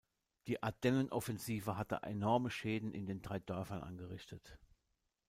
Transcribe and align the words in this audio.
Die 0.47 0.63
Ardennenoffensive 0.63 1.77
hatte 1.77 2.01
enorme 2.01 2.49
Schäden 2.49 2.91
in 2.91 3.05
den 3.05 3.21
drei 3.21 3.37
Dörfern 3.37 3.83
angerichtet. 3.83 4.57